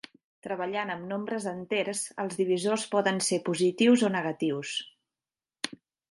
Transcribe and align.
Treballant 0.45 0.91
amb 0.93 1.03
nombres 1.09 1.43
enters, 1.51 1.99
els 2.23 2.39
divisors 2.39 2.85
poden 2.95 3.21
ser 3.25 3.39
positius 3.49 4.05
o 4.07 4.09
negatius. 4.15 4.73